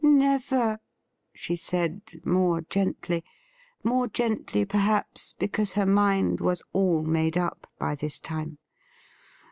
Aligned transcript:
'Never!' 0.03 0.79
she 1.31 1.55
said 1.55 2.01
more 2.25 2.61
gently— 2.61 3.23
more 3.83 4.07
gently 4.07 4.65
perhaps 4.65 5.33
because 5.33 5.73
her 5.73 5.85
mind 5.85 6.39
was 6.41 6.63
all 6.73 7.03
made 7.03 7.37
up 7.37 7.67
by 7.77 7.93
this 7.93 8.19
time. 8.19 8.57